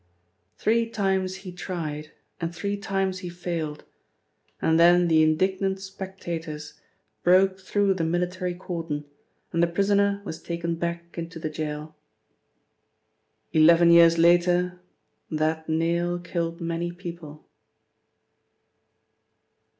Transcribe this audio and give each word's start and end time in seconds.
Three 0.57 0.89
times 0.89 1.35
he 1.45 1.51
tried 1.51 2.11
and 2.39 2.55
three 2.55 2.75
times 2.75 3.19
he 3.19 3.29
failed, 3.29 3.83
and 4.59 4.79
then 4.79 5.07
the 5.09 5.21
indignant 5.21 5.79
spectators 5.79 6.81
broke 7.21 7.59
through 7.59 7.93
the 7.93 8.03
military 8.03 8.55
cordon, 8.55 9.05
and 9.53 9.61
the 9.61 9.67
prisoner 9.67 10.23
was 10.25 10.41
taken 10.41 10.73
back 10.73 11.19
into 11.19 11.37
the 11.37 11.51
gaol. 11.51 11.93
Eleven 13.53 13.91
years 13.91 14.17
later 14.17 14.81
that 15.29 15.69
nail 15.69 16.17
killed 16.17 16.59
many 16.59 16.91
people. 16.91 17.45